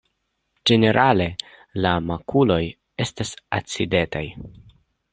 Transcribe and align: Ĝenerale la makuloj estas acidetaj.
Ĝenerale 0.69 1.27
la 1.87 1.93
makuloj 2.07 2.59
estas 3.07 3.37
acidetaj. 3.61 4.27